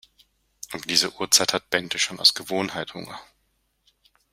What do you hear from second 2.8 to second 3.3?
Hunger.